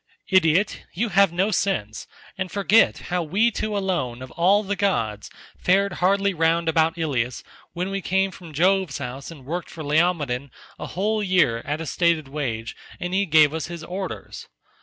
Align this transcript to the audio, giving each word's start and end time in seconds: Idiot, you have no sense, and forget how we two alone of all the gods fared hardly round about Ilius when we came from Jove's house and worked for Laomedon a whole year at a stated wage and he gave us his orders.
Idiot, 0.29 0.87
you 0.95 1.09
have 1.09 1.31
no 1.31 1.51
sense, 1.51 2.07
and 2.35 2.51
forget 2.51 2.97
how 3.13 3.21
we 3.21 3.51
two 3.51 3.77
alone 3.77 4.23
of 4.23 4.31
all 4.31 4.63
the 4.63 4.75
gods 4.75 5.29
fared 5.59 5.93
hardly 6.01 6.33
round 6.33 6.67
about 6.67 6.97
Ilius 6.97 7.43
when 7.73 7.91
we 7.91 8.01
came 8.01 8.31
from 8.31 8.51
Jove's 8.51 8.97
house 8.97 9.29
and 9.29 9.45
worked 9.45 9.69
for 9.69 9.83
Laomedon 9.83 10.49
a 10.79 10.87
whole 10.87 11.21
year 11.21 11.59
at 11.65 11.81
a 11.81 11.85
stated 11.85 12.27
wage 12.27 12.75
and 12.99 13.13
he 13.13 13.27
gave 13.27 13.53
us 13.53 13.67
his 13.67 13.83
orders. 13.83 14.47